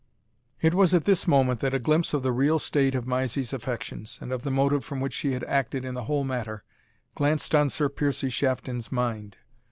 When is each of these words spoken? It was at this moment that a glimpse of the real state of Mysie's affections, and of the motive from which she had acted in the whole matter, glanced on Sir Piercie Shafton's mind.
It 0.61 0.73
was 0.73 0.95
at 0.95 1.05
this 1.05 1.27
moment 1.27 1.59
that 1.59 1.75
a 1.75 1.79
glimpse 1.79 2.11
of 2.15 2.23
the 2.23 2.31
real 2.31 2.57
state 2.57 2.95
of 2.95 3.05
Mysie's 3.05 3.53
affections, 3.53 4.17
and 4.19 4.31
of 4.31 4.41
the 4.41 4.49
motive 4.49 4.83
from 4.83 4.99
which 4.99 5.13
she 5.13 5.33
had 5.33 5.43
acted 5.43 5.85
in 5.85 5.93
the 5.93 6.05
whole 6.05 6.23
matter, 6.23 6.63
glanced 7.13 7.53
on 7.53 7.69
Sir 7.69 7.87
Piercie 7.87 8.31
Shafton's 8.31 8.91
mind. 8.91 9.37